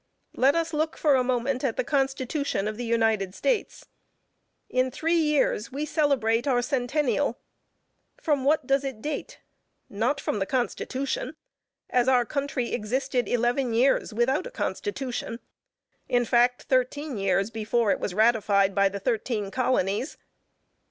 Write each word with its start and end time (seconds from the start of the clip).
Let 0.35 0.55
us 0.55 0.73
look 0.73 0.97
for 0.97 1.13
a 1.13 1.23
moment, 1.23 1.63
at 1.63 1.77
the 1.77 1.83
Constitution 1.83 2.67
of 2.67 2.75
the 2.75 2.83
United 2.83 3.35
States. 3.35 3.85
In 4.67 4.89
three 4.89 5.13
years 5.15 5.71
we 5.71 5.85
celebrate 5.85 6.47
our 6.47 6.63
centennial. 6.63 7.37
From 8.19 8.43
what 8.43 8.65
does 8.65 8.83
it 8.83 8.99
date? 9.03 9.41
Not 9.91 10.19
from 10.19 10.39
the 10.39 10.47
Constitution, 10.47 11.35
as 11.87 12.07
our 12.07 12.25
country 12.25 12.73
existed 12.73 13.27
eleven 13.27 13.75
years 13.75 14.11
without 14.11 14.47
a 14.47 14.49
Constitution, 14.49 15.39
in 16.09 16.25
fact, 16.25 16.63
thirteen 16.63 17.15
years, 17.19 17.51
before 17.51 17.91
it 17.91 17.99
was 17.99 18.15
ratified 18.15 18.73
by 18.73 18.89
the 18.89 18.99
thirteen 18.99 19.51
colonies. 19.51 20.17